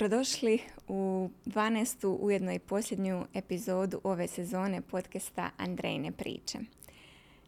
[0.00, 2.16] Dobrodošli u 12.
[2.20, 6.58] ujedno i posljednju epizodu ove sezone podcasta Andrejne priče.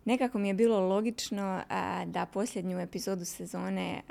[0.04, 1.62] Nekako mi je bilo logično
[2.06, 4.02] da posljednju epizodu sezone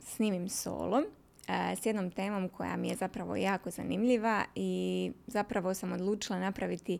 [0.00, 1.02] snimim solo
[1.48, 6.98] s jednom temom koja mi je zapravo jako zanimljiva i zapravo sam odlučila napraviti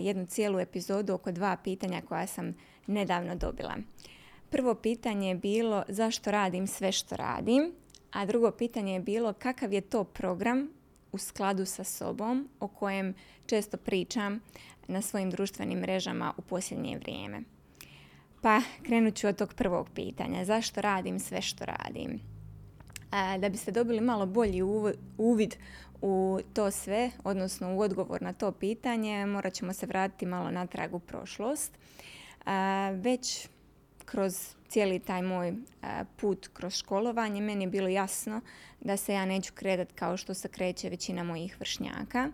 [0.00, 2.54] jednu cijelu epizodu oko dva pitanja koja sam
[2.86, 3.76] nedavno dobila.
[4.50, 7.72] Prvo pitanje je bilo zašto radim sve što radim
[8.16, 10.68] a drugo pitanje je bilo kakav je to program
[11.12, 13.14] u skladu sa sobom o kojem
[13.46, 14.40] često pričam
[14.88, 17.40] na svojim društvenim mrežama u posljednje vrijeme.
[18.42, 20.44] Pa krenut ću od tog prvog pitanja.
[20.44, 22.20] Zašto radim sve što radim?
[23.38, 24.62] Da biste dobili malo bolji
[25.18, 25.56] uvid
[26.02, 30.94] u to sve, odnosno u odgovor na to pitanje, morat ćemo se vratiti malo natrag
[30.94, 31.78] u prošlost.
[32.94, 33.48] Već
[34.06, 35.54] kroz cijeli taj moj e,
[36.16, 38.40] put kroz školovanje meni je bilo jasno
[38.80, 42.30] da se ja neću kredat kao što se kreće većina mojih vršnjaka.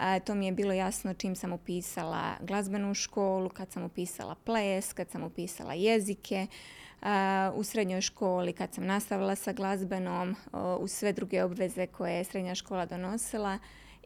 [0.00, 4.92] E, to mi je bilo jasno čim sam upisala glazbenu školu, kad sam upisala ples,
[4.92, 7.06] kad sam upisala jezike, e,
[7.54, 10.36] u srednjoj školi kad sam nastavila sa glazbenom,
[10.80, 13.58] u sve druge obveze koje je srednja škola donosila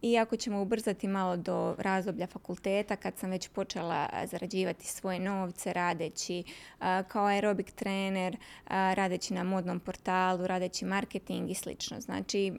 [0.03, 5.73] i ako ćemo ubrzati malo do razdoblja fakulteta, kad sam već počela zarađivati svoje novce
[5.73, 6.45] radeći
[7.09, 8.37] kao aerobik trener,
[8.67, 12.01] radeći na modnom portalu, radeći marketing i slično.
[12.01, 12.53] Znači,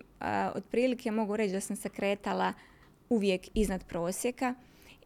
[0.56, 2.54] otprilike mogu reći da sam se kretala
[3.10, 4.56] uvijek iznad prosjeka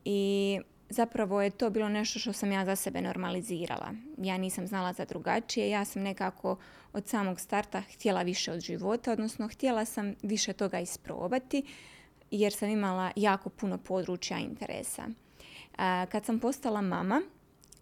[0.06, 3.94] i zapravo je to bilo nešto što sam ja za sebe normalizirala.
[4.18, 6.58] Ja nisam znala za drugačije, ja sam nekako
[6.94, 11.64] od samog starta htjela više od života, odnosno htjela sam više toga isprobati
[12.32, 15.08] jer sam imala jako puno područja interesa.
[16.10, 17.22] Kad sam postala mama,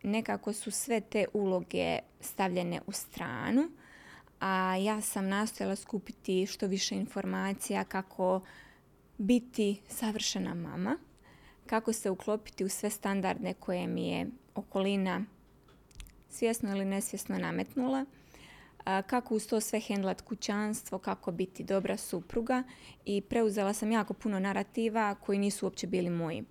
[0.03, 3.69] nekako su sve te uloge stavljene u stranu,
[4.39, 8.41] a ja sam nastojala skupiti što više informacija kako
[9.17, 10.97] biti savršena mama,
[11.65, 15.25] kako se uklopiti u sve standardne koje mi je okolina
[16.29, 18.05] svjesno ili nesvjesno nametnula
[18.85, 22.63] kako uz to sve hendlat kućanstvo, kako biti dobra supruga
[23.05, 26.43] i preuzela sam jako puno narativa koji nisu uopće bili moji.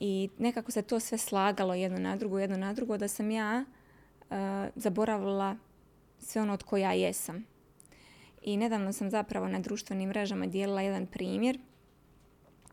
[0.00, 3.64] I nekako se to sve slagalo jedno na drugo, jedno na drugo, da sam ja
[4.74, 5.56] zaboravila
[6.18, 7.44] sve ono od koja jesam.
[8.42, 11.58] I nedavno sam zapravo na društvenim mrežama dijelila jedan primjer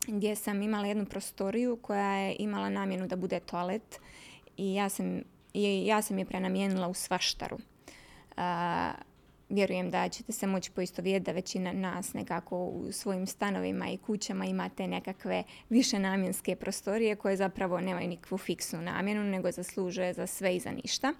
[0.06, 4.00] gdje sam imala jednu prostoriju koja je imala namjenu da bude toalet
[4.56, 5.22] i ja sam,
[5.54, 7.58] i ja sam je prenamijenila u svaštaru
[9.48, 14.44] vjerujem da ćete se moći poistovijeti da većina nas nekako u svojim stanovima i kućama
[14.44, 20.56] imate nekakve više namjenske prostorije koje zapravo nemaju nikakvu fiksnu namjenu nego zaslužuje za sve
[20.56, 21.14] i za ništa.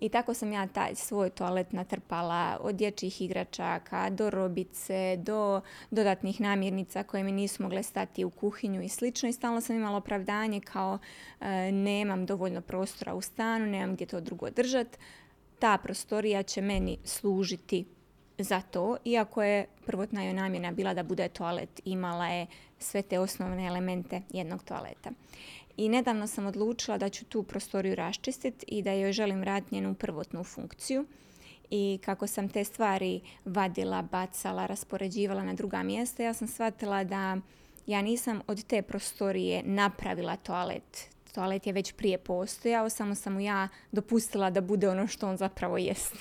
[0.00, 5.60] I tako sam ja taj svoj toalet natrpala od dječjih igračaka do robice, do
[5.90, 9.28] dodatnih namirnica koje mi nisu mogle stati u kuhinju i slično.
[9.28, 10.98] I stalno sam imala opravdanje kao
[11.40, 14.98] e, nemam dovoljno prostora u stanu, nemam gdje to drugo držati
[15.58, 17.84] ta prostorija će meni služiti
[18.38, 22.46] za to, iako je prvotna joj namjena bila da bude toalet, imala je
[22.78, 25.10] sve te osnovne elemente jednog toaleta.
[25.76, 29.94] I nedavno sam odlučila da ću tu prostoriju raščistiti i da joj želim vratiti njenu
[29.94, 31.06] prvotnu funkciju.
[31.70, 37.36] I kako sam te stvari vadila, bacala, raspoređivala na druga mjesta, ja sam shvatila da
[37.86, 43.40] ja nisam od te prostorije napravila toalet toalet je već prije postojao, samo sam mu
[43.40, 46.16] ja dopustila da bude ono što on zapravo jest.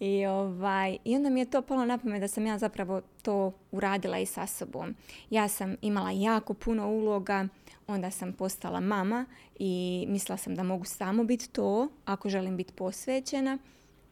[0.00, 3.52] I, ovaj, I onda mi je to palo na pamet da sam ja zapravo to
[3.72, 4.94] uradila i sa sobom.
[5.30, 7.48] Ja sam imala jako puno uloga,
[7.86, 9.26] onda sam postala mama
[9.58, 13.58] i mislila sam da mogu samo biti to ako želim biti posvećena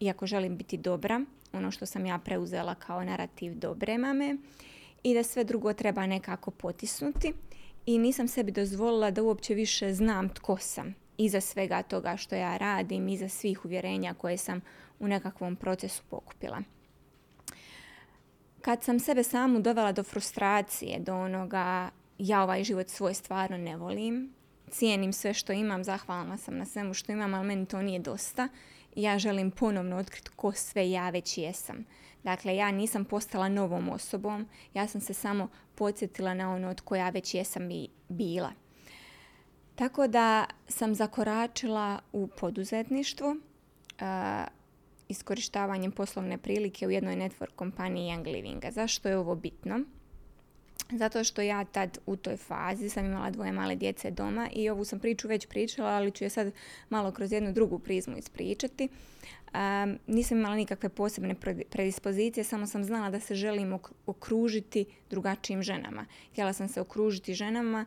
[0.00, 4.36] i ako želim biti dobra, ono što sam ja preuzela kao narativ dobre mame
[5.02, 7.32] i da sve drugo treba nekako potisnuti
[7.86, 12.56] i nisam sebi dozvolila da uopće više znam tko sam iza svega toga što ja
[12.56, 14.60] radim, iza svih uvjerenja koje sam
[14.98, 16.62] u nekakvom procesu pokupila.
[18.60, 23.76] Kad sam sebe samu dovela do frustracije, do onoga ja ovaj život svoj stvarno ne
[23.76, 24.34] volim,
[24.70, 28.48] cijenim sve što imam, zahvalna sam na svemu što imam, ali meni to nije dosta.
[28.96, 31.84] Ja želim ponovno otkriti ko sve ja već jesam.
[32.22, 37.10] Dakle, ja nisam postala novom osobom, ja sam se samo podsjetila na ono od koja
[37.10, 38.52] već jesam i bila.
[39.74, 44.46] Tako da sam zakoračila u poduzetništvo uh,
[45.08, 48.70] iskorištavanjem poslovne prilike u jednoj network kompaniji Young Livinga.
[48.70, 49.80] Zašto je ovo bitno?
[50.96, 54.84] Zato što ja tad u toj fazi sam imala dvoje male djece doma i ovu
[54.84, 56.52] sam priču već pričala, ali ću je sad
[56.90, 58.88] malo kroz jednu drugu prizmu ispričati.
[59.54, 61.34] Um, nisam imala nikakve posebne
[61.70, 66.06] predispozicije, samo sam znala da se želim okružiti drugačijim ženama.
[66.32, 67.86] Htjela sam se okružiti ženama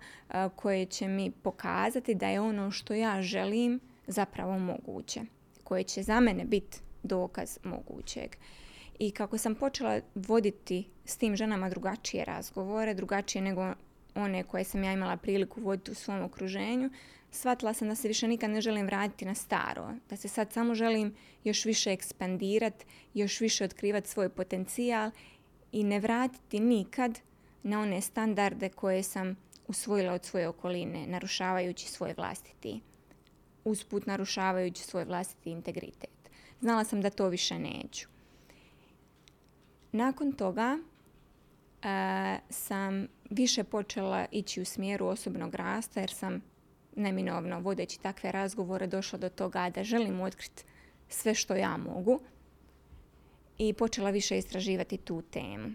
[0.56, 5.22] koje će mi pokazati da je ono što ja želim zapravo moguće.
[5.64, 8.36] Koje će za mene biti dokaz mogućeg.
[9.00, 13.74] I kako sam počela voditi s tim ženama drugačije razgovore, drugačije nego
[14.16, 16.90] one koje sam ja imala priliku voditi u svom okruženju,
[17.32, 19.94] shvatila sam da se više nikad ne želim vratiti na staro.
[20.10, 25.12] Da se sad samo želim još više ekspandirati, još više otkrivati svoj potencijal
[25.72, 27.20] i ne vratiti nikad
[27.64, 29.38] na one standarde koje sam
[29.68, 32.82] usvojila od svoje okoline, narušavajući svoj vlastiti,
[33.64, 36.10] usput narušavajući svoj vlastiti integritet.
[36.62, 38.15] Znala sam da to više neću.
[39.96, 40.78] Nakon toga
[41.82, 46.42] e, sam više počela ići u smjeru osobnog rasta jer sam
[46.96, 50.64] neminovno vodeći takve razgovore došla do toga da želim otkriti
[51.10, 52.20] sve što ja mogu
[53.58, 55.70] i počela više istraživati tu temu.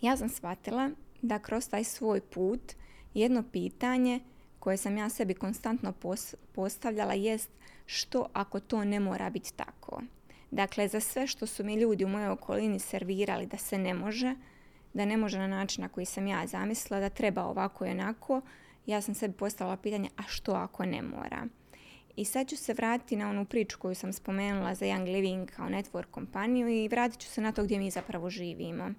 [0.00, 0.90] Ja sam shvatila
[1.22, 2.72] da kroz taj svoj put
[3.14, 4.20] jedno pitanje
[4.58, 5.92] koje sam ja sebi konstantno
[6.54, 7.50] postavljala jest
[7.86, 10.02] što ako to ne mora biti tako.
[10.50, 14.34] Dakle, za sve što su mi ljudi u mojoj okolini servirali da se ne može,
[14.94, 18.40] da ne može na način na koji sam ja zamislila, da treba ovako i onako,
[18.86, 21.46] ja sam sebi postavila pitanje, a što ako ne mora?
[22.16, 25.68] I sad ću se vratiti na onu priču koju sam spomenula za Young Living kao
[25.68, 28.90] network kompaniju i vratit ću se na to gdje mi zapravo živimo.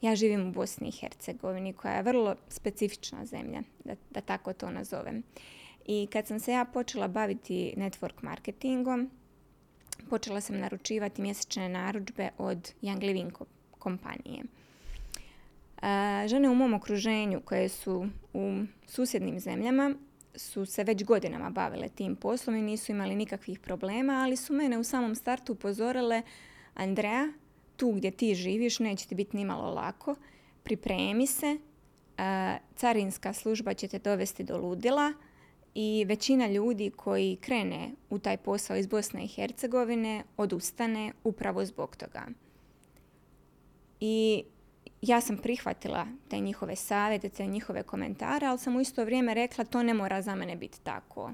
[0.00, 4.70] Ja živim u Bosni i Hercegovini koja je vrlo specifična zemlja, da, da tako to
[4.70, 5.22] nazovem.
[5.86, 9.10] I kad sam se ja počela baviti network marketingom,
[10.10, 13.32] počela sam naručivati mjesečne narudžbe od Young Living
[13.78, 14.42] kompanije.
[16.26, 18.52] Žene u mom okruženju koje su u
[18.86, 19.94] susjednim zemljama
[20.36, 24.78] su se već godinama bavile tim poslom i nisu imali nikakvih problema, ali su mene
[24.78, 26.22] u samom startu upozorile
[26.74, 27.32] Andrea,
[27.76, 30.14] tu gdje ti živiš neće ti biti nimalo lako,
[30.62, 31.58] pripremi se,
[32.76, 35.12] carinska služba će te dovesti do ludila,
[35.74, 41.96] i većina ljudi koji krene u taj posao iz Bosne i Hercegovine odustane upravo zbog
[41.96, 42.26] toga.
[44.00, 44.44] I
[45.02, 49.64] ja sam prihvatila te njihove savjete, te njihove komentare, ali sam u isto vrijeme rekla
[49.64, 51.32] to ne mora za mene biti tako.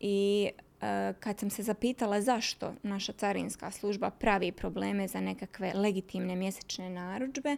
[0.00, 0.48] I
[0.80, 6.90] e, kad sam se zapitala zašto naša carinska služba pravi probleme za nekakve legitimne mjesečne
[6.90, 7.56] narudžbe,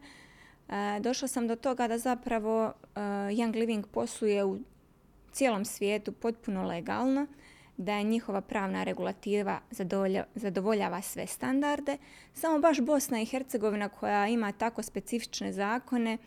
[0.68, 3.00] e, došla sam do toga da zapravo e,
[3.30, 4.58] Young Living posluje u
[5.32, 7.26] cijelom svijetu potpuno legalno,
[7.76, 9.60] da je njihova pravna regulativa
[10.34, 11.98] zadovoljava sve standarde,
[12.34, 16.18] samo baš Bosna i Hercegovina koja ima tako specifične zakone,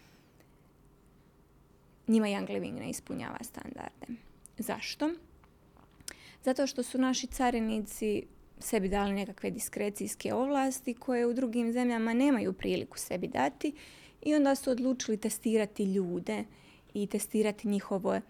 [2.07, 4.07] njima Young Living ne ispunjava standarde.
[4.57, 5.09] Zašto?
[6.43, 8.23] Zato što su naši carinici
[8.59, 13.73] sebi dali nekakve diskrecijske ovlasti koje u drugim zemljama nemaju priliku sebi dati
[14.21, 16.43] i onda su odlučili testirati ljude
[16.93, 18.21] i testirati njihovo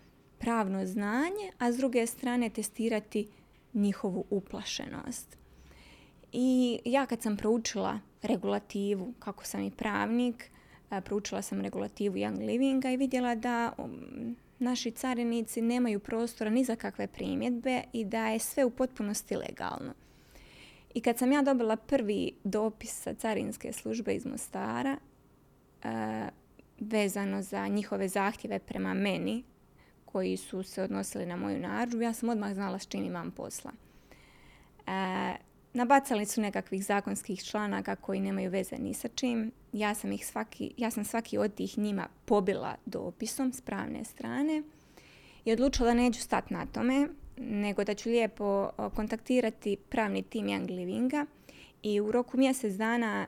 [0.42, 3.28] pravno znanje, a s druge strane testirati
[3.74, 5.38] njihovu uplašenost.
[6.34, 10.52] I ja kad sam proučila regulativu, kako sam i pravnik,
[11.06, 16.76] proučila sam regulativu Young Livinga i vidjela da um, naši carinici nemaju prostora ni za
[16.76, 19.94] kakve primjedbe i da je sve u potpunosti legalno.
[20.94, 24.98] I kad sam ja dobila prvi dopis sa carinske službe iz Mostara,
[26.80, 29.44] vezano za njihove zahtjeve prema meni
[30.12, 33.72] koji su se odnosili na moju narudžbu, ja sam odmah znala s čim imam posla.
[34.88, 35.36] E,
[35.74, 39.52] nabacali su nekakvih zakonskih članaka koji nemaju veze ni sa čim.
[39.74, 44.64] Ja sam, ih svaki, ja sam svaki od tih njima pobila dopisom s pravne strane
[45.46, 50.76] i odlučila da neću stati na tome, nego da ću lijepo kontaktirati pravni tim Young
[50.76, 51.26] Livinga
[51.84, 53.28] i u roku mjesec dana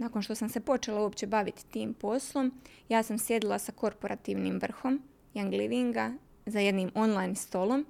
[0.00, 2.52] nakon što sam se počela uopće baviti tim poslom,
[2.88, 5.02] ja sam sjedila sa korporativnim vrhom
[5.34, 6.12] Young Livinga
[6.46, 7.86] za jednim online stolom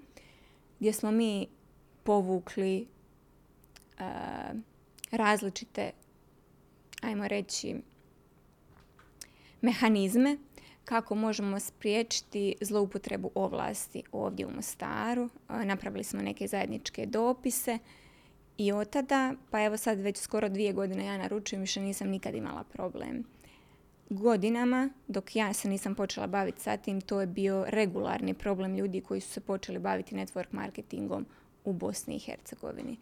[0.79, 1.47] gdje smo mi
[2.03, 2.87] povukli
[4.01, 4.05] uh,
[5.11, 5.91] različite,
[7.03, 7.77] ajmo reći,
[9.61, 10.37] mehanizme
[10.85, 15.29] kako možemo spriječiti zloupotrebu ovlasti ovdje u Mostaru.
[15.49, 17.79] napravili smo neke zajedničke dopise
[18.61, 22.35] i od tada, pa evo sad već skoro dvije godine ja naručujem, više nisam nikad
[22.35, 23.25] imala problem.
[24.11, 29.01] Godinama, dok ja se nisam počela baviti sa tim, to je bio regularni problem ljudi
[29.01, 31.27] koji su se počeli baviti network marketingom
[31.65, 32.97] u Bosni i Hercegovini.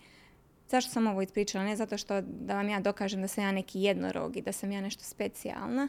[0.69, 1.65] Zašto sam ovo ispričala?
[1.65, 4.73] Ne zato što da vam ja dokažem da sam ja neki jednorog i da sam
[4.73, 5.89] ja nešto specijalna,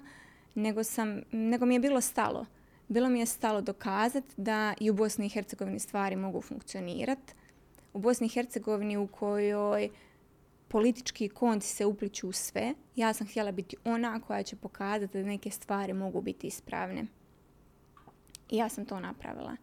[0.56, 2.46] nego, sam, nego mi je bilo stalo.
[2.88, 7.34] Bilo mi je stalo dokazati da i u Bosni i Hercegovini stvari mogu funkcionirati.
[7.94, 9.90] U Bosni i Hercegovini u kojoj
[10.68, 15.28] politički konci se upliču u sve, ja sam htjela biti ona koja će pokazati da
[15.28, 17.06] neke stvari mogu biti ispravne.
[18.50, 19.56] I ja sam to napravila.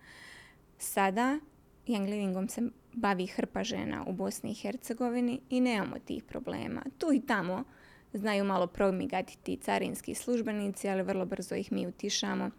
[0.79, 1.39] Sada
[1.87, 6.83] Young Livingom se bavi hrpa žena u Bosni i Hercegovini i nemamo tih problema.
[6.99, 7.65] Tu i tamo
[8.13, 12.51] znaju malo promigati ti carinski službenici, ali vrlo brzo ih mi utišamo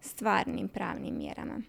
[0.00, 1.60] stvarnim pravnim mjerama.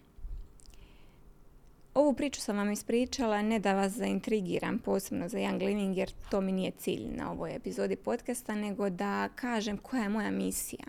[1.94, 6.42] Ovu priču sam vam ispričala ne da vas zaintrigiram posebno za Young Living jer to
[6.42, 10.84] mi nije cilj na ovoj epizodi podcasta, nego da kažem koja je moja misija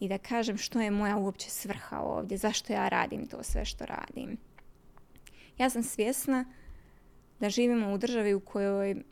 [0.00, 3.86] i da kažem što je moja uopće svrha ovdje, zašto ja radim to sve što
[3.86, 4.36] radim.
[5.58, 6.44] Ja sam svjesna
[7.40, 9.02] da živimo u državi u kojoj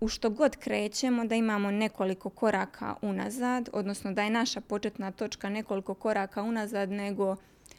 [0.00, 5.48] u što god krećemo da imamo nekoliko koraka unazad, odnosno da je naša početna točka
[5.48, 7.36] nekoliko koraka unazad nego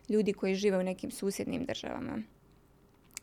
[0.09, 2.19] ljudi koji žive u nekim susjednim državama.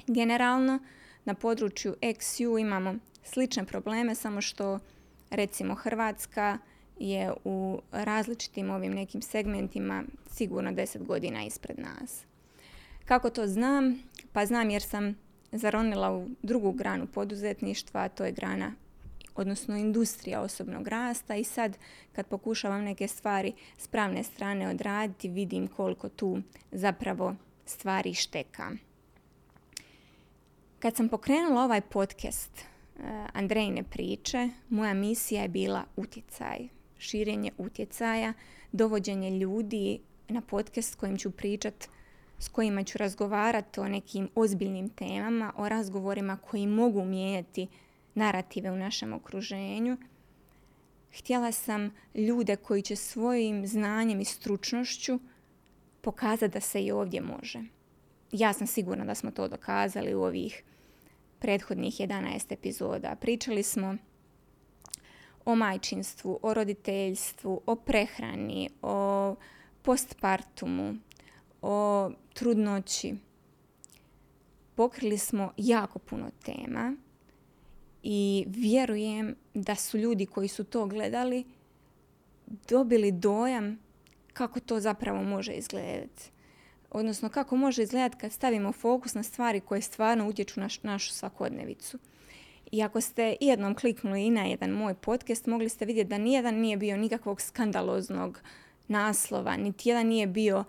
[0.07, 0.79] Generalno,
[1.25, 4.79] na području XU imamo slične probleme, samo što
[5.31, 6.59] recimo Hrvatska
[6.99, 12.25] je u različitim ovim nekim segmentima sigurno 10 godina ispred nas.
[13.05, 14.03] Kako to znam?
[14.33, 15.17] Pa znam jer sam
[15.53, 18.73] zaronila u drugu granu poduzetništva, a to je grana
[19.41, 21.79] odnosno industrija osobnog rasta i sad
[22.13, 26.43] kad pokušavam neke stvari s pravne strane odraditi vidim koliko tu
[26.73, 27.35] zapravo
[27.67, 28.71] stvari šteka.
[30.79, 36.59] Kad sam pokrenula ovaj podcast uh, Andrejne priče, moja misija je bila utjecaj,
[36.99, 38.33] širenje utjecaja,
[38.73, 41.89] dovođenje ljudi na podcast kojim ću pričat
[42.39, 47.67] s kojima ću razgovarati o nekim ozbiljnim temama, o razgovorima koji mogu mijenjati
[48.15, 49.97] narative u našem okruženju.
[51.19, 55.21] Htjela sam ljude koji će svojim znanjem i stručnošću
[56.01, 57.63] pokazati da se i ovdje može.
[58.33, 60.63] Ja sam sigurna da smo to dokazali u ovih
[61.39, 63.17] prethodnih 11 epizoda.
[63.21, 63.97] Pričali smo
[65.45, 69.35] o majčinstvu, o roditeljstvu, o prehrani, o
[69.83, 70.95] postpartumu,
[71.63, 73.15] o trudnoći.
[74.75, 76.97] Pokrili smo jako puno tema
[78.03, 81.45] i vjerujem da su ljudi koji su to gledali
[82.69, 83.79] dobili dojam
[84.33, 86.31] kako to zapravo može izgledati.
[86.91, 91.99] Odnosno kako može izgledati kad stavimo fokus na stvari koje stvarno utječu na našu svakodnevicu.
[92.73, 96.55] I ako ste jednom kliknuli i na jedan moj podcast, mogli ste vidjeti da nijedan
[96.55, 98.41] nije bio nikakvog skandaloznog
[98.89, 100.65] naslova, niti jedan nije bio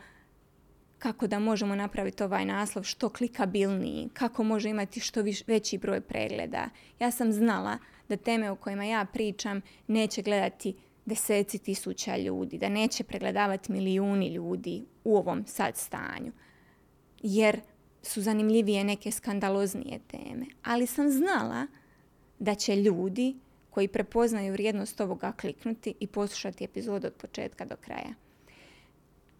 [1.02, 6.02] kako da možemo napraviti ovaj naslov što klikabilniji, kako može imati što viš, veći broj
[6.02, 6.70] pregleda.
[7.00, 7.78] Ja sam znala
[8.10, 14.34] da teme o kojima ja pričam neće gledati deseci tisuća ljudi, da neće pregledavati milijuni
[14.34, 16.32] ljudi u ovom sad stanju.
[17.22, 17.62] Jer
[18.04, 20.46] su zanimljivije neke skandaloznije teme.
[20.64, 21.68] Ali sam znala
[22.40, 23.36] da će ljudi
[23.70, 28.14] koji prepoznaju vrijednost ovoga kliknuti i poslušati epizod od početka do kraja.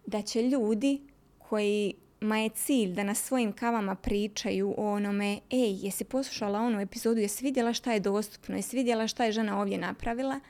[0.06, 1.11] Da će ljudi
[1.52, 7.20] kojima je cilj da na svojim kavama pričaju o onome, ej, jesi poslušala onu epizodu,
[7.20, 10.40] jesi vidjela šta je dostupno, jesi vidjela šta je žena ovdje napravila,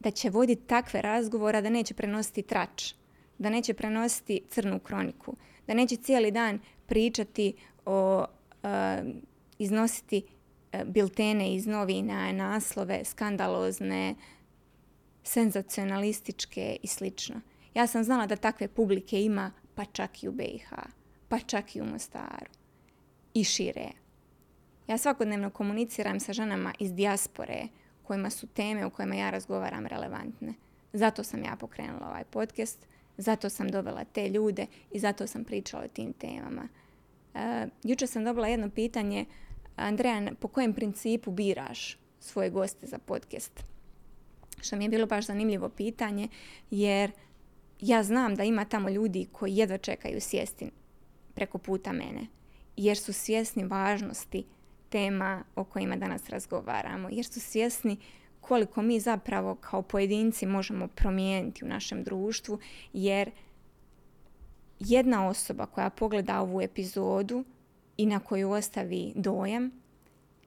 [0.00, 2.94] da će voditi takve razgovora da neće prenositi trač,
[3.38, 5.36] da neće prenositi crnu kroniku,
[5.66, 7.54] da neće cijeli dan pričati
[7.86, 8.24] o,
[8.62, 8.68] uh,
[9.58, 10.22] iznositi
[10.84, 14.14] biltene iz novina, naslove, skandalozne,
[15.22, 17.40] senzacionalističke i slično.
[17.74, 20.68] Ja sam znala da takve publike ima pa čak i u BiH,
[21.28, 22.50] pa čak i u Mostaru
[23.34, 23.88] i šire.
[24.88, 27.68] Ja svakodnevno komuniciram sa ženama iz dijaspore
[28.02, 30.54] kojima su teme o kojima ja razgovaram relevantne.
[30.92, 35.84] Zato sam ja pokrenula ovaj podcast, zato sam dovela te ljude i zato sam pričala
[35.84, 36.68] o tim temama.
[37.34, 37.40] Uh,
[37.82, 39.24] jučer sam dobila jedno pitanje,
[39.76, 43.64] Andreja, po kojem principu biraš svoje goste za podcast?
[44.60, 46.28] Što mi je bilo baš zanimljivo pitanje,
[46.70, 47.12] jer
[47.80, 50.70] ja znam da ima tamo ljudi koji jedva čekaju sjesti
[51.34, 52.26] preko puta mene,
[52.76, 54.44] jer su svjesni važnosti
[54.88, 57.96] tema o kojima danas razgovaramo, jer su svjesni
[58.40, 62.58] koliko mi zapravo kao pojedinci možemo promijeniti u našem društvu,
[62.92, 63.30] jer
[64.80, 67.44] jedna osoba koja pogleda ovu epizodu
[67.96, 69.70] i na koju ostavi dojam,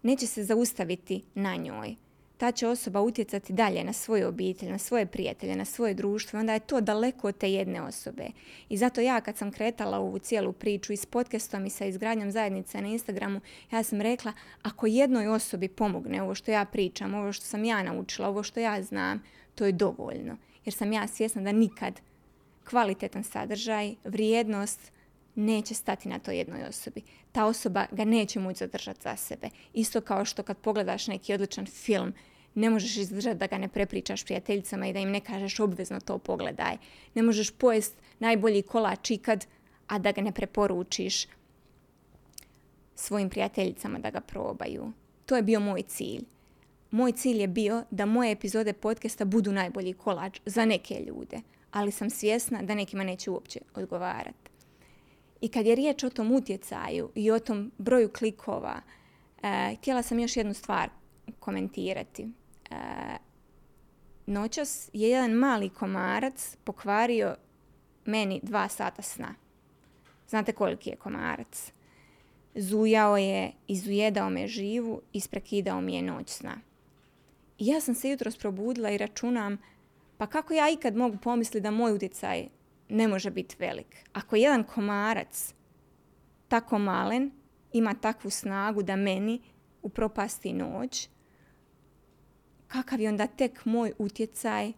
[0.04, 1.96] neće se zaustaviti na njoj,
[2.38, 6.40] ta će osoba utjecati dalje na svoju obitelj, na svoje prijatelje, na svoje društvo.
[6.40, 8.28] Onda je to daleko od te jedne osobe.
[8.70, 12.32] I zato ja kad sam kretala ovu cijelu priču i s podcastom i sa izgradnjom
[12.32, 13.42] zajednice na Instagramu,
[13.72, 17.84] ja sam rekla ako jednoj osobi pomogne ovo što ja pričam, ovo što sam ja
[17.84, 19.24] naučila, ovo što ja znam,
[19.56, 20.38] to je dovoljno.
[20.66, 22.02] Jer sam ja svjesna da nikad
[22.70, 24.92] kvalitetan sadržaj, vrijednost
[25.36, 27.02] neće stati na toj jednoj osobi.
[27.38, 29.50] Ta osoba ga neće moći zadržati za sebe.
[29.74, 32.14] Isto kao što kad pogledaš neki odličan film,
[32.56, 36.18] ne možeš izdržati da ga ne prepričaš prijateljicama i da im ne kažeš obvezno to
[36.18, 36.78] pogledaj.
[37.16, 39.46] Ne možeš pojest najbolji kolač ikad,
[39.88, 41.28] a da ga ne preporučiš
[42.96, 44.92] svojim prijateljicama da ga probaju.
[45.26, 46.24] To je bio moj cilj.
[46.92, 51.42] Moj cilj je bio da moje epizode podcasta budu najbolji kolač za neke ljude,
[51.72, 54.47] ali sam svjesna da nekima neće uopće odgovarati.
[55.42, 58.82] I kad je riječ o tom utjecaju i o tom broju klikova,
[59.44, 60.90] e, htjela sam još jednu stvar
[61.40, 62.28] komentirati.
[62.70, 62.76] E,
[64.26, 67.36] noćas je jedan mali komarac pokvario
[68.06, 69.36] meni dva sata sna.
[70.30, 71.72] Znate koliki je komarac?
[72.56, 76.58] Zujao je, izujedao me živu, isprekidao mi je noć sna.
[77.60, 79.58] I ja sam se jutros probudila i računam,
[80.18, 82.48] pa kako ja ikad mogu pomisliti da moj utjecaj
[82.90, 83.96] ne može biti velik.
[84.14, 85.54] Ako jedan komarac
[86.48, 87.32] tako malen
[87.74, 89.42] ima takvu snagu da meni
[89.82, 91.10] upropasti noć,
[92.68, 94.74] kakav je onda tek moj utjecaj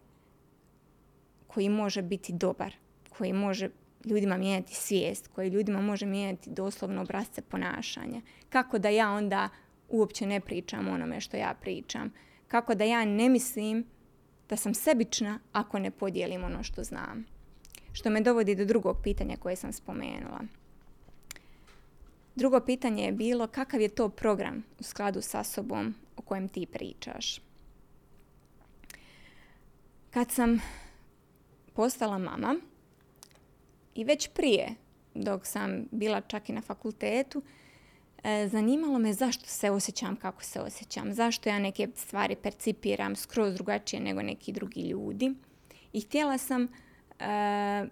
[1.46, 2.74] koji može biti dobar,
[3.08, 3.70] koji može
[4.04, 8.20] ljudima mijenjati svijest, koji ljudima može mijenjati doslovno obrazce ponašanja.
[8.48, 9.48] Kako da ja onda
[9.88, 12.12] uopće ne pričam onome što ja pričam.
[12.48, 13.84] Kako da ja ne mislim
[14.48, 17.26] da sam sebična ako ne podijelim ono što znam.
[17.92, 20.40] Što me dovodi do drugog pitanja koje sam spomenula.
[22.34, 26.66] Drugo pitanje je bilo kakav je to program u skladu sa sobom o kojem ti
[26.66, 27.40] pričaš.
[30.10, 30.60] Kad sam
[31.74, 32.56] postala mama
[33.94, 34.74] i već prije
[35.14, 37.42] dok sam bila čak i na fakultetu,
[38.24, 43.54] e, zanimalo me zašto se osjećam kako se osjećam, zašto ja neke stvari percipiram skroz
[43.54, 45.34] drugačije nego neki drugi ljudi.
[45.92, 46.68] I htjela sam
[47.20, 47.86] e,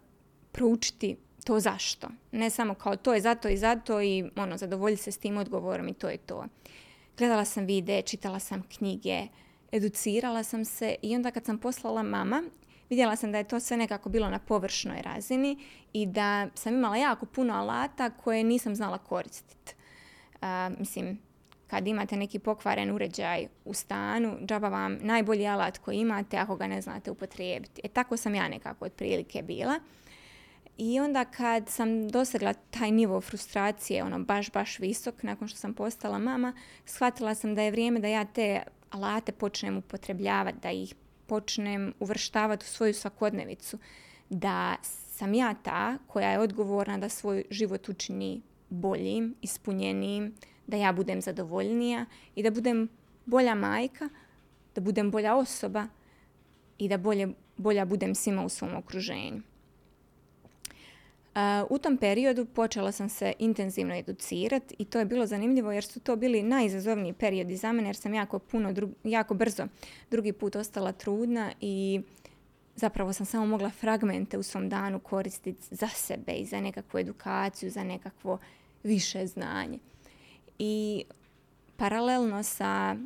[0.53, 2.09] proučiti to zašto.
[2.33, 5.89] Ne samo kao to je zato i zato i ono, zadovolji se s tim odgovorom
[5.89, 6.45] i to je to.
[7.19, 9.27] Gledala sam videe, čitala sam knjige,
[9.73, 12.43] educirala sam se i onda kad sam poslala mama,
[12.91, 15.59] vidjela sam da je to sve nekako bilo na površnoj razini
[15.93, 19.75] i da sam imala jako puno alata koje nisam znala koristiti.
[20.79, 21.19] mislim,
[21.69, 26.67] kad imate neki pokvaren uređaj u stanu, džaba vam najbolji alat koji imate ako ga
[26.67, 27.81] ne znate upotrijebiti.
[27.85, 29.81] E tako sam ja nekako otprilike bila.
[30.79, 35.75] I onda kad sam dosegla taj nivo frustracije, ono baš, baš visok, nakon što sam
[35.75, 36.53] postala mama,
[36.85, 40.95] shvatila sam da je vrijeme da ja te alate počnem upotrebljavati, da ih
[41.27, 43.79] počnem uvrštavati u svoju svakodnevicu.
[44.31, 50.35] Da sam ja ta koja je odgovorna da svoj život učini boljim, ispunjenijim,
[50.69, 52.89] da ja budem zadovoljnija i da budem
[53.27, 54.09] bolja majka,
[54.75, 55.87] da budem bolja osoba
[56.79, 59.43] i da bolje, bolja budem svima u svom okruženju.
[61.71, 66.01] U tom periodu počela sam se intenzivno educirati i to je bilo zanimljivo jer su
[66.01, 69.67] to bili najizazovniji periodi za mene jer sam jako, puno, jako brzo
[70.11, 72.01] drugi put ostala trudna i
[72.77, 77.71] zapravo sam samo mogla fragmente u svom danu koristiti za sebe i za nekakvu edukaciju,
[77.71, 78.39] za nekakvo
[78.83, 79.79] više znanje.
[80.59, 81.05] I
[81.77, 82.97] paralelno sa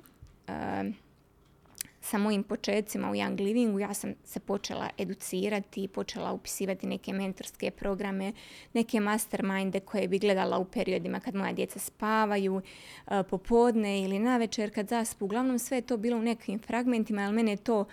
[2.02, 7.70] sa mojim početcima u Young Livingu ja sam se počela educirati, počela upisivati neke mentorske
[7.70, 8.32] programe,
[8.72, 12.62] neke masterminde koje bi gledala u periodima kad moja djeca spavaju,
[13.06, 15.24] e, popodne ili navečer kad zaspu.
[15.24, 17.84] Uglavnom sve je to bilo u nekim fragmentima, ali mene je to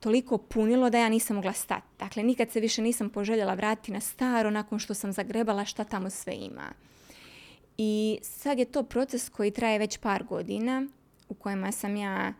[0.00, 1.86] toliko punilo da ja nisam mogla stati.
[1.98, 6.10] Dakle, nikad se više nisam poželjela vratiti na staro nakon što sam zagrebala šta tamo
[6.10, 6.72] sve ima.
[7.78, 10.86] I sad je to proces koji traje već par godina
[11.28, 12.32] u kojima sam ja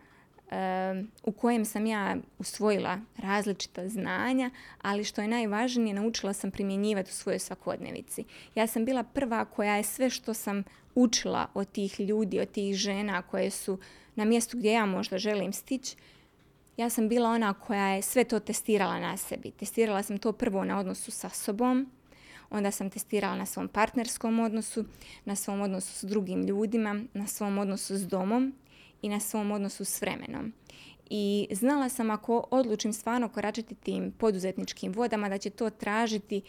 [1.24, 4.50] u kojem sam ja usvojila različita znanja,
[4.82, 8.24] ali što je najvažnije, naučila sam primjenjivati u svojoj svakodnevici.
[8.54, 12.76] Ja sam bila prva koja je sve što sam učila od tih ljudi, od tih
[12.76, 13.78] žena koje su
[14.14, 15.96] na mjestu gdje ja možda želim stići,
[16.76, 19.50] ja sam bila ona koja je sve to testirala na sebi.
[19.50, 21.90] Testirala sam to prvo na odnosu sa sobom,
[22.50, 24.84] onda sam testirala na svom partnerskom odnosu,
[25.24, 28.54] na svom odnosu s drugim ljudima, na svom odnosu s domom
[29.02, 30.52] i na svom odnosu s vremenom.
[31.10, 36.42] I znala sam ako odlučim stvarno koračati tim poduzetničkim vodama da će to tražiti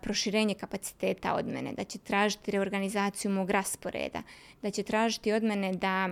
[0.00, 4.22] proširenje kapaciteta od mene, da će tražiti reorganizaciju mog rasporeda,
[4.62, 6.08] da će tražiti od mene da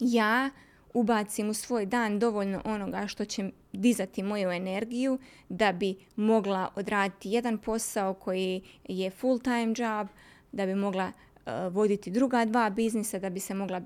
[0.00, 0.50] ja
[0.94, 7.30] ubacim u svoj dan dovoljno onoga što će dizati moju energiju da bi mogla odraditi
[7.30, 10.08] jedan posao koji je full time job,
[10.52, 11.12] da bi mogla
[11.46, 13.80] uh, voditi druga dva biznisa, da bi se mogla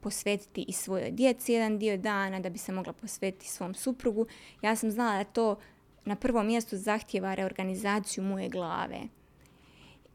[0.00, 4.26] posvetiti i svojoj djeci jedan dio dana, da bi se mogla posvetiti svom suprugu.
[4.62, 5.56] Ja sam znala da to
[6.04, 9.00] na prvom mjestu zahtjeva reorganizaciju moje glave.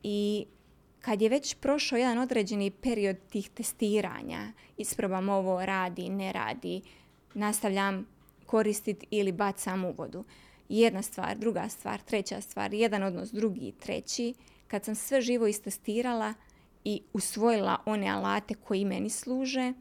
[0.03, 0.45] I
[1.01, 6.81] kad je već prošao jedan određeni period tih testiranja, isprobam ovo, radi, ne radi,
[7.33, 8.07] nastavljam
[8.45, 10.23] koristiti ili bacam u vodu.
[10.69, 14.33] Jedna stvar, druga stvar, treća stvar, jedan odnos, drugi, treći.
[14.67, 16.33] Kad sam sve živo istestirala
[16.83, 19.73] i usvojila one alate koji meni služe,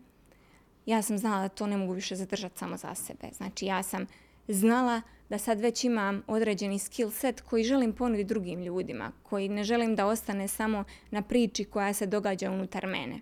[0.87, 3.29] ja sam znala da to ne mogu više zadržati samo za sebe.
[3.33, 4.07] Znači ja sam
[4.49, 9.65] znala da sad već imam određeni skill set koji želim ponuditi drugim ljudima, koji ne
[9.65, 13.21] želim da ostane samo na priči koja se događa unutar mene.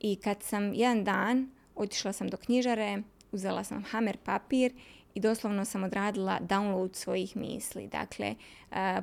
[0.00, 4.72] I kad sam jedan dan otišla sam do knjižare, uzela sam hamer papir
[5.14, 7.86] i doslovno sam odradila download svojih misli.
[7.86, 8.34] Dakle,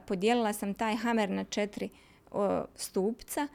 [0.08, 1.90] podijelila sam taj hamer na četiri
[2.76, 3.48] stupca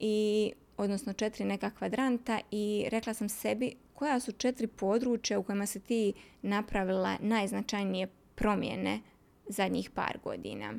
[0.00, 5.66] i odnosno četiri neka kvadranta i rekla sam sebi koja su četiri područja u kojima
[5.66, 9.00] se ti napravila najznačajnije promjene
[9.48, 10.74] zadnjih par godina.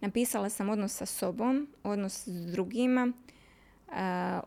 [0.00, 3.12] Napisala sam odnos sa sobom, odnos s drugima,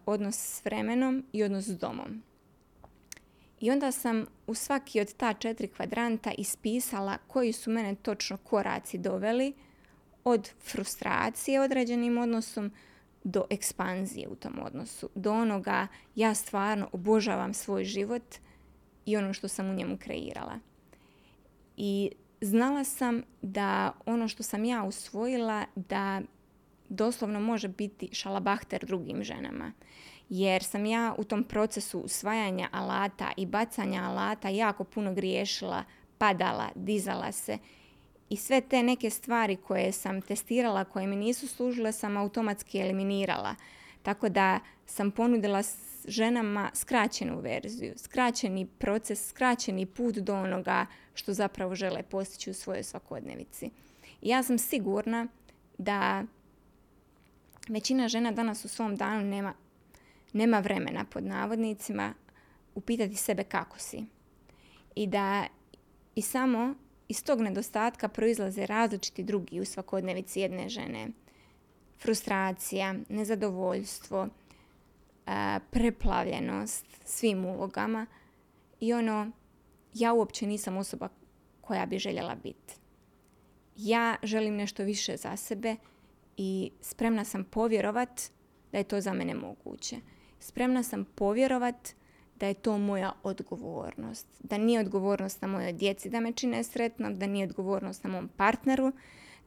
[0.05, 2.23] odnos s vremenom i odnos s domom.
[3.59, 8.97] I onda sam u svaki od ta četiri kvadranta ispisala koji su mene točno koraci
[8.97, 9.53] doveli
[10.23, 12.71] od frustracije određenim odnosom
[13.23, 18.35] do ekspanzije u tom odnosu, do onoga ja stvarno obožavam svoj život
[19.05, 20.59] i ono što sam u njemu kreirala.
[21.77, 26.21] I znala sam da ono što sam ja usvojila da
[26.89, 29.71] doslovno može biti šalabahter drugim ženama.
[30.29, 35.83] Jer sam ja u tom procesu usvajanja alata i bacanja alata jako puno griješila,
[36.17, 37.57] padala, dizala se
[38.29, 43.55] i sve te neke stvari koje sam testirala, koje mi nisu služile, sam automatski eliminirala.
[44.03, 45.63] Tako da sam ponudila
[46.05, 52.83] ženama skraćenu verziju, skraćeni proces, skraćeni put do onoga što zapravo žele postići u svojoj
[52.83, 53.69] svakodnevici.
[54.21, 55.27] I ja sam sigurna
[55.77, 56.23] da
[57.69, 59.53] većina žena danas u svom danu nema,
[60.33, 62.13] nema vremena pod navodnicima
[62.75, 64.05] upitati sebe kako si.
[64.95, 65.47] I da
[66.15, 66.75] i samo
[67.07, 71.07] iz tog nedostatka proizlaze različiti drugi u svakodnevici jedne žene.
[72.01, 74.27] Frustracija, nezadovoljstvo,
[75.69, 78.05] preplavljenost svim ulogama
[78.79, 79.31] i ono,
[79.93, 81.09] ja uopće nisam osoba
[81.61, 82.75] koja bi željela biti.
[83.75, 85.75] Ja želim nešto više za sebe
[86.37, 88.21] i spremna sam povjerovat
[88.71, 89.95] da je to za mene moguće.
[90.39, 91.95] Spremna sam povjerovat
[92.35, 94.27] da je to moja odgovornost.
[94.39, 98.29] Da nije odgovornost na mojoj djeci da me čine sretnom, da nije odgovornost na mom
[98.37, 98.91] partneru,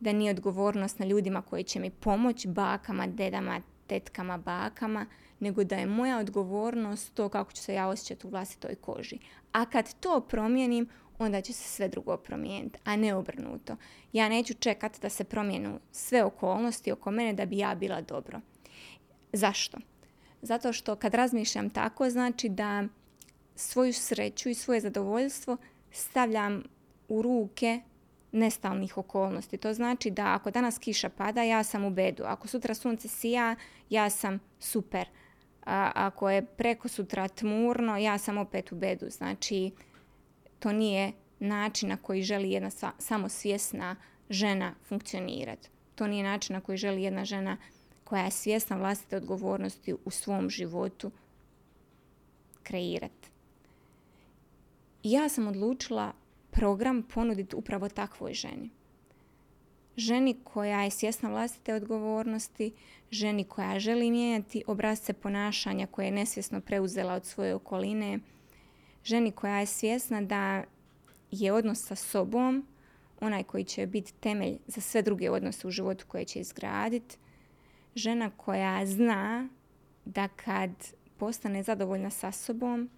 [0.01, 5.07] da nije odgovornost na ljudima koji će mi pomoći, bakama, dedama, tetkama, bakama,
[5.41, 9.19] nego da je moja odgovornost to kako ću se ja osjećati u vlastitoj koži.
[9.53, 13.77] A kad to promijenim, onda će se sve drugo promijeniti, a ne obrnuto.
[14.13, 18.41] Ja neću čekati da se promijenu sve okolnosti oko mene da bi ja bila dobro.
[19.33, 19.79] Zašto?
[20.43, 22.85] Zato što kad razmišljam tako, znači da
[23.55, 25.57] svoju sreću i svoje zadovoljstvo
[25.91, 26.63] stavljam
[27.09, 27.81] u ruke
[28.33, 29.57] nestalnih okolnosti.
[29.57, 32.25] To znači da ako danas kiša pada, ja sam u bedu.
[32.27, 33.57] Ako sutra sunce sija,
[33.91, 35.07] ja sam super.
[35.67, 39.11] A ako je preko sutra tmurno, ja sam opet u bedu.
[39.11, 39.71] Znači,
[40.59, 43.97] to nije način na koji želi jedna samosvjesna
[44.31, 45.69] žena funkcionirati.
[45.95, 47.57] To nije način na koji želi jedna žena
[48.05, 51.11] koja je svjesna vlastite odgovornosti u svom životu
[52.63, 53.29] kreirati.
[55.03, 56.13] ja sam odlučila
[56.51, 58.71] program ponuditi upravo takvoj ženi.
[59.97, 62.73] Ženi koja je svjesna vlastite odgovornosti,
[63.11, 68.19] ženi koja želi mijenjati obrazce ponašanja koje je nesvjesno preuzela od svoje okoline,
[69.05, 70.65] ženi koja je svjesna da
[71.31, 72.67] je odnos sa sobom
[73.21, 77.17] onaj koji će biti temelj za sve druge odnose u životu koje će izgraditi,
[77.95, 79.49] žena koja zna
[80.05, 80.71] da kad
[81.17, 82.91] postane zadovoljna sa sobom,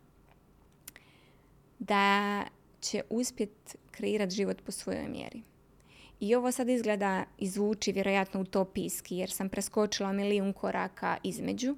[1.78, 2.42] da
[2.80, 5.42] će uspjeti kreirati život po svojoj mjeri.
[6.20, 11.76] I ovo sad izgleda i zvuči vjerojatno utopijski jer sam preskočila milijun koraka između,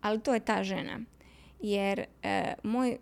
[0.00, 1.00] ali to je ta žena.
[1.60, 2.98] Jer e, moj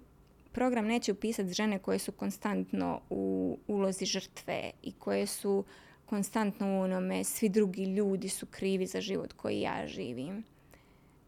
[0.53, 5.65] program neće upisati žene koje su konstantno u ulozi žrtve i koje su
[6.15, 10.45] konstantno u onome svi drugi ljudi su krivi za život koji ja živim.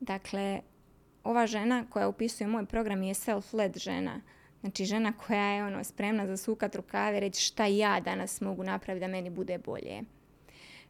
[0.01, 0.61] Dakle,
[1.25, 4.21] ova žena koja upisuje moj program je self-led žena.
[4.61, 9.01] Znači žena koja je ono spremna za sukat rukave reći šta ja danas mogu napraviti
[9.01, 10.03] da meni bude bolje.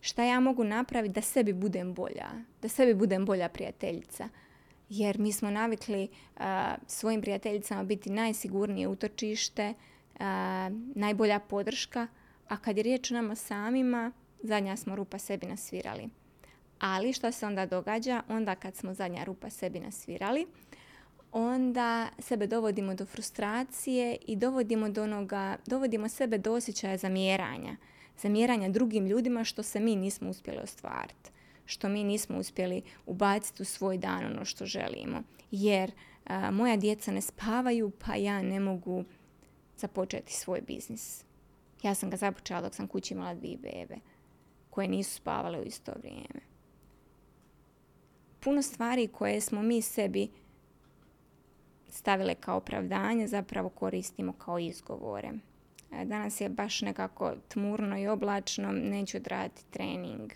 [0.00, 2.28] Šta ja mogu napraviti da sebi budem bolja.
[2.62, 4.28] Da sebi budem bolja prijateljica.
[4.88, 6.08] Jer mi smo navikli
[6.86, 9.74] svojim prijateljicama biti najsigurnije utočište,
[10.94, 12.06] najbolja podrška,
[12.48, 16.08] a kad je riječ o nama samima, zadnja smo rupa sebi nasvirali.
[16.78, 18.22] Ali što se onda događa?
[18.28, 20.46] Onda kad smo zadnja rupa sebi nasvirali,
[21.32, 27.76] onda sebe dovodimo do frustracije i dovodimo do onoga, dovodimo sebe do osjećaja zamjeranja.
[28.18, 31.30] Zamjeranja drugim ljudima što se mi nismo uspjeli ostvariti.
[31.64, 35.22] Što mi nismo uspjeli ubaciti u svoj dan ono što želimo.
[35.50, 35.92] Jer
[36.52, 39.04] moja djeca ne spavaju pa ja ne mogu
[39.76, 41.25] započeti svoj biznis.
[41.82, 43.96] Ja sam ga započela dok sam kući imala dvije bebe
[44.70, 46.40] koje nisu spavale u isto vrijeme.
[48.40, 50.28] Puno stvari koje smo mi sebi
[51.88, 55.30] stavile kao opravdanje zapravo koristimo kao izgovore.
[55.92, 60.32] E, danas je baš nekako tmurno i oblačno, neću odraditi trening.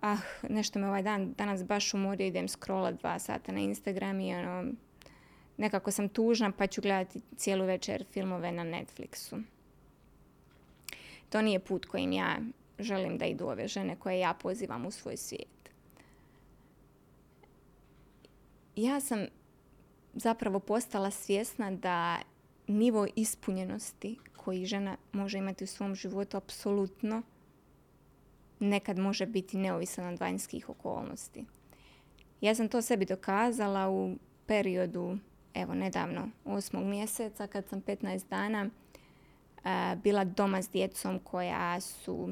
[0.00, 4.34] Ah, nešto me ovaj dan danas baš umorio, idem scrollat dva sata na Instagram i
[4.34, 4.72] ono,
[5.56, 9.42] nekako sam tužna pa ću gledati cijelu večer filmove na Netflixu.
[11.30, 12.38] To nije put kojim ja
[12.78, 15.70] želim da idu ove žene koje ja pozivam u svoj svijet.
[18.76, 19.26] Ja sam
[20.14, 22.18] zapravo postala svjesna da
[22.66, 27.22] nivo ispunjenosti koji žena može imati u svom životu apsolutno
[28.60, 31.44] nekad može biti neovisan od vanjskih okolnosti.
[32.40, 35.18] Ja sam to sebi dokazala u periodu,
[35.54, 38.70] evo nedavno, osmog mjeseca, kad sam 15 dana
[40.02, 42.28] bila doma s djecom koja su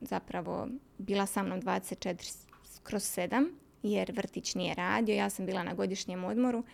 [0.00, 2.46] zapravo bila sa mnom 24
[2.82, 6.64] kroz 7, jer vrtić nije radio, ja sam bila na godišnjem odmoru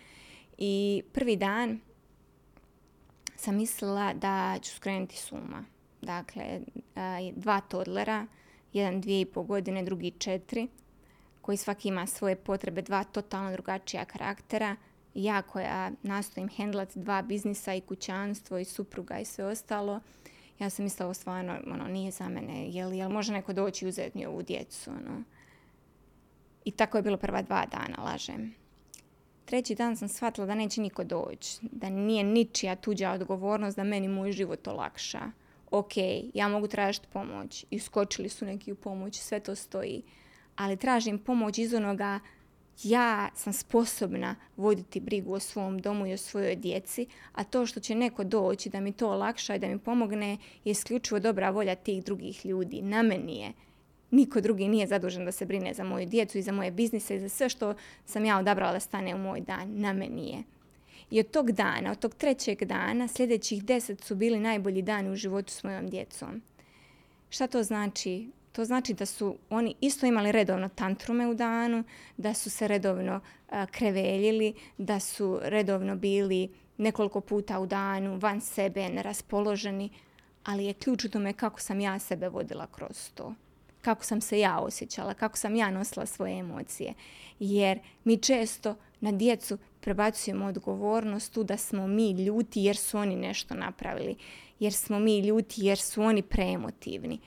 [0.57, 1.79] i prvi dan
[3.35, 5.65] sam mislila da ću skrenuti suma.
[6.01, 6.61] Dakle,
[7.35, 8.27] dva toddlera,
[8.73, 10.67] jedan dvije i pol godine, drugi četiri,
[11.41, 14.75] koji svaki ima svoje potrebe, dva totalno drugačija karaktera.
[15.13, 19.99] Ja koja nastojim hendlati dva biznisa i kućanstvo i supruga i sve ostalo,
[20.59, 23.87] ja sam mislila ovo stvarno ono, nije za mene, jel, jel može neko doći i
[23.87, 24.89] uzeti mi ovu djecu.
[24.89, 25.23] Ono.
[26.65, 28.55] I tako je bilo prva dva dana, lažem.
[29.45, 34.07] Treći dan sam shvatila da neće niko doći, da nije ničija tuđa odgovornost da meni
[34.07, 35.21] moj život olakša.
[35.71, 35.91] Ok,
[36.33, 37.65] ja mogu tražiti pomoć.
[37.69, 40.01] I uskočili su neki u pomoć, sve to stoji.
[40.55, 42.19] Ali tražim pomoć iz onoga
[42.83, 47.79] ja sam sposobna voditi brigu o svom domu i o svojoj djeci, a to što
[47.79, 51.75] će neko doći da mi to olakša i da mi pomogne je isključivo dobra volja
[51.75, 52.81] tih drugih ljudi.
[52.81, 53.53] Na meni je
[54.11, 57.19] niko drugi nije zadužen da se brine za moju djecu i za moje biznise i
[57.19, 57.73] za sve što
[58.05, 59.79] sam ja odabrala da stane u moj dan.
[59.79, 60.43] Na meni je.
[61.11, 65.15] I od tog dana, od tog trećeg dana, sljedećih deset su bili najbolji dani u
[65.15, 66.41] životu s mojom djecom.
[67.29, 68.29] Šta to znači?
[68.51, 71.83] To znači da su oni isto imali redovno tantrume u danu,
[72.17, 73.19] da su se redovno
[73.71, 79.89] kreveljili, da su redovno bili nekoliko puta u danu van sebe, neraspoloženi,
[80.43, 83.35] ali je ključ u tome kako sam ja sebe vodila kroz to
[83.81, 86.93] kako sam se ja osjećala, kako sam ja nosila svoje emocije.
[87.39, 93.15] Jer mi često na djecu prebacujemo odgovornost tu da smo mi ljuti jer su oni
[93.15, 94.15] nešto napravili.
[94.59, 97.19] Jer smo mi ljuti jer su oni preemotivni.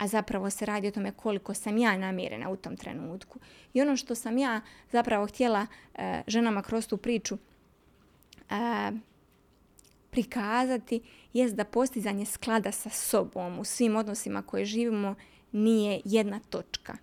[0.00, 3.38] A zapravo se radi o tome koliko sam ja namirena u tom trenutku.
[3.74, 4.60] I ono što sam ja
[4.92, 7.38] zapravo htjela e, ženama kroz tu priču
[8.50, 8.92] e,
[10.10, 11.00] prikazati
[11.32, 15.14] jest da postizanje sklada sa sobom u svim odnosima koje živimo
[15.52, 16.96] nije jedna točka.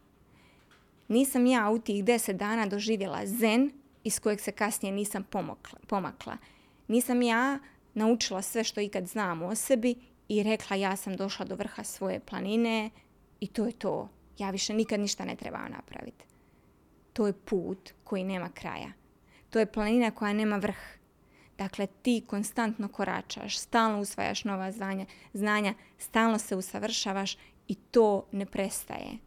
[1.07, 3.71] Nisam ja u tih deset dana doživjela zen
[4.03, 5.25] iz kojeg se kasnije nisam
[5.87, 6.37] pomakla.
[6.87, 7.59] Nisam ja
[7.93, 9.95] naučila sve što ikad znam o sebi
[10.27, 12.89] i rekla ja sam došla do vrha svoje planine
[13.39, 14.09] i to je to.
[14.37, 16.25] Ja više nikad ništa ne trebam napraviti.
[17.13, 18.91] To je put koji nema kraja.
[19.49, 20.77] To je planina koja nema vrh.
[21.57, 27.37] Dakle, ti konstantno koračaš, stalno usvajaš nova znanja, znanja, stalno se usavršavaš
[27.67, 29.17] i to ne prestaje.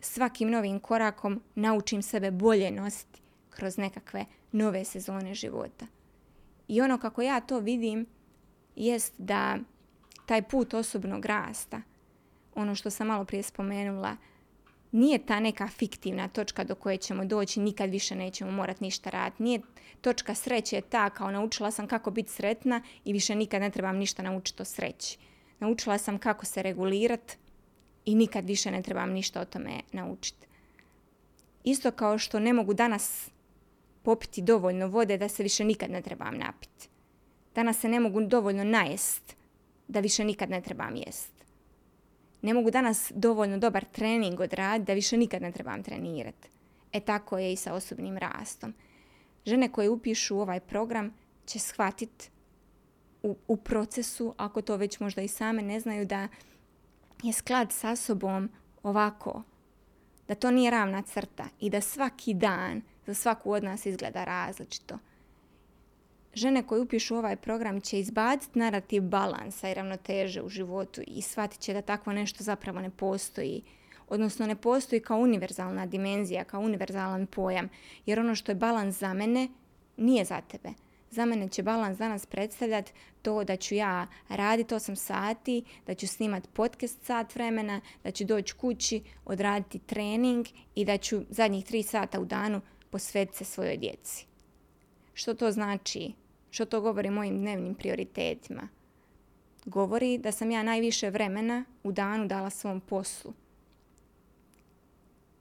[0.00, 3.20] Svakim novim korakom naučim sebe bolje nositi
[3.50, 5.86] kroz nekakve nove sezone života.
[6.68, 8.06] I ono kako ja to vidim
[8.76, 9.58] jest da
[10.26, 11.80] taj put osobnog rasta,
[12.54, 14.16] ono što sam malo prije spomenula,
[14.92, 19.42] nije ta neka fiktivna točka do koje ćemo doći, nikad više nećemo morati ništa raditi.
[19.42, 19.60] Nije
[20.00, 24.22] točka sreće ta kao naučila sam kako biti sretna i više nikad ne trebam ništa
[24.22, 25.18] naučiti o sreći.
[25.58, 27.36] Naučila sam kako se regulirati
[28.04, 30.46] i nikad više ne trebam ništa o tome naučiti.
[31.64, 33.30] Isto kao što ne mogu danas
[34.02, 36.88] popiti dovoljno vode da se više nikad ne trebam napiti.
[37.54, 39.35] Danas se ne mogu dovoljno najest
[39.88, 41.32] da više nikad ne trebam jest.
[42.42, 46.48] Ne mogu danas dovoljno dobar trening odraditi da više nikad ne trebam trenirati.
[46.92, 48.74] E tako je i sa osobnim rastom.
[49.46, 51.14] Žene koje upišu ovaj program
[51.46, 52.30] će shvatiti
[53.22, 56.28] u, u procesu, ako to već možda i same ne znaju, da
[57.22, 58.50] je sklad sa sobom
[58.82, 59.42] ovako,
[60.28, 64.98] da to nije ravna crta i da svaki dan za svaku od nas izgleda različito.
[66.36, 71.60] Žene koje upišu ovaj program će izbaciti narativ balansa i ravnoteže u životu i shvatit
[71.60, 73.62] će da takvo nešto zapravo ne postoji.
[74.08, 77.68] Odnosno ne postoji kao univerzalna dimenzija, kao univerzalan pojam.
[78.06, 79.48] Jer ono što je balans za mene
[79.96, 80.68] nije za tebe.
[81.10, 86.08] Za mene će balans danas predstavljati to da ću ja raditi 8 sati, da ću
[86.08, 91.82] snimati podcast sat vremena, da ću doći kući, odraditi trening i da ću zadnjih 3
[91.82, 94.26] sata u danu posvetiti se svojoj djeci.
[95.14, 96.25] Što to znači?
[96.56, 98.68] Što to govori mojim dnevnim prioritetima?
[99.64, 103.32] Govori da sam ja najviše vremena u danu dala svom poslu.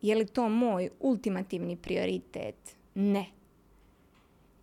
[0.01, 2.75] Je li to moj ultimativni prioritet?
[2.95, 3.25] Ne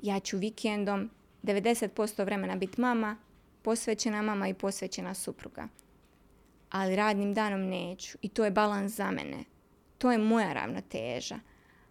[0.03, 1.11] ja ću vikendom
[1.43, 3.17] 90% vremena biti mama,
[3.63, 5.69] posvećena mama i posvećena supruga.
[6.71, 9.45] Ali radnim danom neću i to je balans za mene.
[9.99, 11.39] To je moja ravnoteža.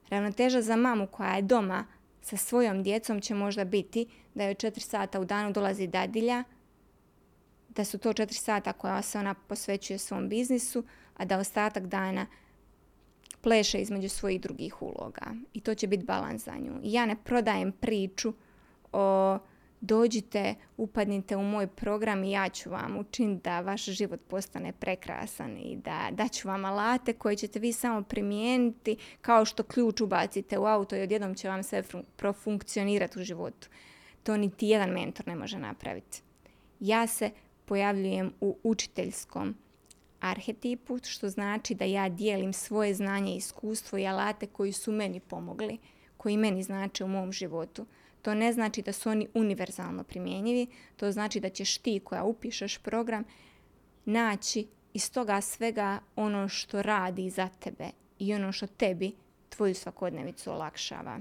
[0.10, 1.86] Ravnoteža za mamu koja je doma
[2.22, 6.44] sa svojom djecom će možda biti da joj četiri sata u danu dolazi dadilja,
[7.70, 10.84] da su to četiri sata koja se ona posvećuje svom biznisu,
[11.18, 12.28] a da ostatak dana
[13.42, 15.26] pleše između svojih drugih uloga.
[15.54, 16.80] I to će biti balans za nju.
[16.84, 18.34] I ja ne prodajem priču
[18.92, 19.38] o
[19.82, 25.58] dođite, upadnite u moj program i ja ću vam učiniti da vaš život postane prekrasan
[25.58, 30.65] i da daću vam alate koje ćete vi samo primijeniti kao što ključ ubacite u
[30.65, 31.84] auto i odjednom će vam sve
[32.15, 33.70] profunkcionirati u životu.
[34.24, 36.22] To niti jedan mentor ne može napraviti.
[36.80, 37.30] Ja se
[37.65, 39.56] pojavljujem u učiteljskom
[40.20, 45.78] arhetipu, što znači da ja dijelim svoje znanje, iskustvo i alate koji su meni pomogli,
[46.17, 47.86] koji meni znače u mom životu.
[48.22, 52.78] To ne znači da su oni univerzalno primjenjivi, to znači da ćeš ti koja upišeš
[52.78, 53.24] program
[54.06, 59.12] naći iz toga svega ono što radi za tebe i ono što tebi
[59.50, 61.20] tvoju svakodnevicu olakšava.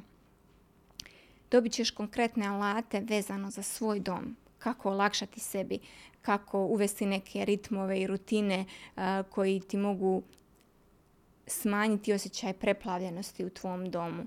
[1.51, 5.79] Dobit ćeš konkretne alate vezano za svoj dom, kako olakšati sebi,
[6.23, 8.65] kako uvesti neke ritmove i rutine
[9.31, 10.23] koji ti mogu
[11.47, 14.27] smanjiti osjećaj preplavljenosti u tvom domu.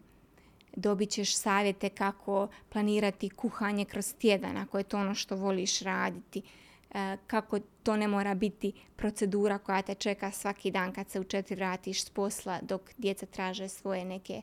[0.76, 6.42] Dobit ćeš savjete kako planirati kuhanje kroz tjedan ako je to ono što voliš raditi.
[7.28, 11.56] kako to ne mora biti procedura koja te čeka svaki dan kad se u četiri
[11.56, 14.42] vratiš s posla dok djeca traže svoje neke,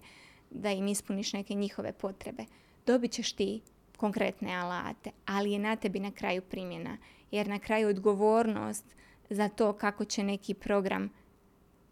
[0.50, 2.44] da im ispuniš neke njihove potrebe.
[2.86, 3.60] Dobit ćeš ti
[3.96, 6.96] konkretne alate, ali je na tebi na kraju primjena.
[7.30, 8.84] Jer na kraju odgovornost
[9.30, 11.10] za to kako će neki program,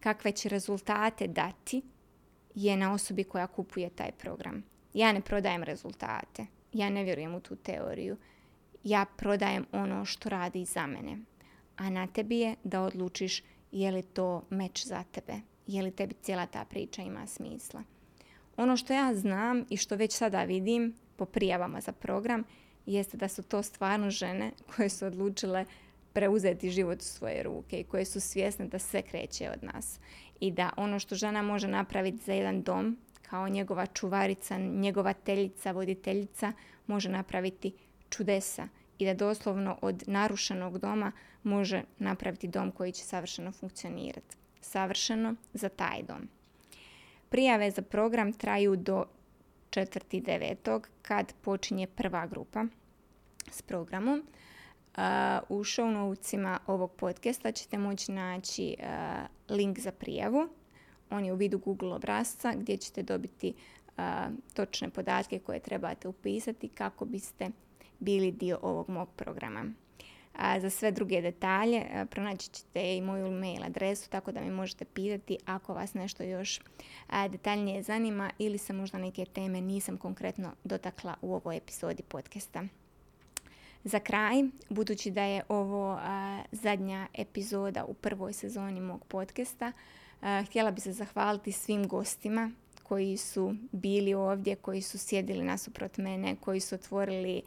[0.00, 1.82] kakve će rezultate dati,
[2.58, 4.64] je na osobi koja kupuje taj program.
[4.94, 6.46] Ja ne prodajem rezultate.
[6.72, 8.16] Ja ne vjerujem u tu teoriju.
[8.84, 11.18] Ja prodajem ono što radi za mene.
[11.76, 13.42] A na tebi je da odlučiš
[13.72, 15.34] je li to meč za tebe.
[15.66, 17.82] Je li tebi cijela ta priča ima smisla.
[18.56, 22.44] Ono što ja znam i što već sada vidim po prijavama za program
[22.86, 25.64] jeste da su to stvarno žene koje su odlučile
[26.12, 30.00] preuzeti život u svoje ruke i koje su svjesne da sve kreće od nas
[30.40, 35.72] i da ono što žena može napraviti za jedan dom kao njegova čuvarica, njegova teljica,
[35.72, 36.52] voditeljica
[36.86, 37.72] može napraviti
[38.10, 44.36] čudesa i da doslovno od narušenog doma može napraviti dom koji će savršeno funkcionirati.
[44.60, 46.28] Savršeno za taj dom.
[47.28, 49.04] Prijave za program traju do
[49.70, 50.80] 4.9.
[51.02, 52.64] kad počinje prva grupa
[53.50, 54.22] s programom.
[55.48, 58.76] U show notesima ovog podcasta ćete moći naći
[59.48, 60.48] link za prijavu.
[61.10, 63.54] On je u vidu Google obrazca gdje ćete dobiti
[64.54, 67.50] točne podatke koje trebate upisati kako biste
[67.98, 69.64] bili dio ovog mog programa.
[70.32, 74.84] A za sve druge detalje pronaći ćete i moju mail adresu tako da mi možete
[74.84, 76.60] pitati ako vas nešto još
[77.30, 82.64] detaljnije zanima ili se možda neke teme nisam konkretno dotakla u ovoj epizodi podcasta.
[83.84, 86.00] Za kraj, budući da je ovo
[86.52, 89.72] zadnja epizoda u prvoj sezoni mog podcasta,
[90.46, 92.50] htjela bi se zahvaliti svim gostima
[92.82, 97.42] koji su bili ovdje, koji su sjedili nasuprot mene, koji su otvorili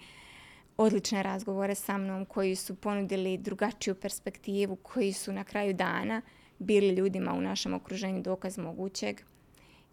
[0.78, 6.22] odlične razgovore sa mnom, koji su ponudili drugačiju perspektivu, koji su na kraju dana
[6.60, 9.22] bili ljudima u našem okruženju dokaz mogućeg.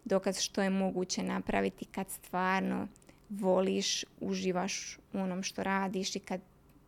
[0.05, 2.87] dokaz što je moguće napraviti kad stvarno
[3.29, 6.41] voliš, uživaš u onom što radiš i kad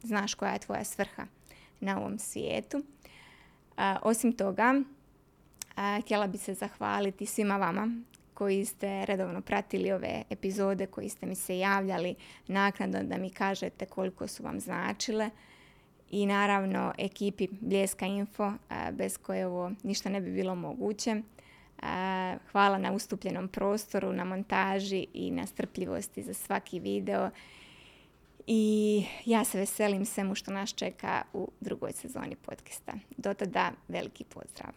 [0.03, 1.25] znaš koja je tvoja svrha
[1.79, 2.83] na ovom svijetu.
[4.01, 4.81] osim toga,
[6.01, 8.01] htjela bi se zahvaliti svima vama
[8.33, 12.15] koji ste redovno pratili ove epizode, koji ste mi se javljali
[12.47, 15.29] naknadno da mi kažete koliko su vam značile.
[16.11, 18.53] I naravno ekipi Bljeska Info,
[18.91, 21.21] bez koje ovo ništa ne bi bilo moguće.
[22.51, 27.29] Hvala na ustupljenom prostoru, na montaži i na strpljivosti za svaki video.
[28.47, 32.93] I ja se veselim svemu što nas čeka u drugoj sezoni podcasta.
[33.17, 34.71] Do tada veliki pozdrav.